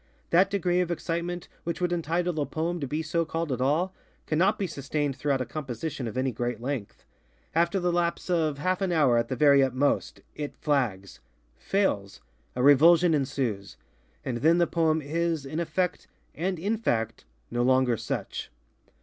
[0.31, 3.93] That degree of excitement which would entitle a poem to be so called at all,
[4.25, 7.05] cannot be sustained throughout a composition of any great length.
[7.53, 12.19] After the lapse of half an hour, at the very utmost, it flagsŌĆöfailsŌĆöa
[12.55, 18.49] revulsion ensuesŌĆöand then the poem is, in effect, and in fact, no longer such.